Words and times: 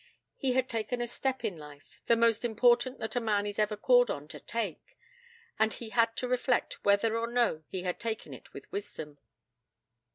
He 0.35 0.53
had 0.53 0.67
taken 0.67 0.99
a 0.99 1.05
step 1.05 1.43
in 1.45 1.57
life, 1.59 2.01
the 2.07 2.15
most 2.15 2.43
important 2.43 2.97
that 2.97 3.15
a 3.15 3.19
man 3.21 3.45
is 3.45 3.59
ever 3.59 3.77
called 3.77 4.09
on 4.09 4.27
to 4.29 4.39
take, 4.39 4.97
and 5.59 5.73
he 5.73 5.89
had 5.89 6.15
to 6.17 6.27
reflect 6.27 6.83
whether 6.83 7.15
or 7.15 7.27
no 7.27 7.63
he 7.67 7.83
had 7.83 7.99
taken 7.99 8.33
it 8.33 8.51
with 8.51 8.71
wisdom. 8.71 9.19